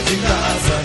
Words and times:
de 0.00 0.16
casa. 0.16 0.81